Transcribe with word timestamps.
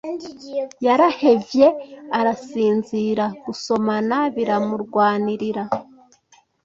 yarahevye 0.85 1.67
arasinzira 2.19 3.25
gusomana 3.45 4.17
biramurwanirira 4.35 5.63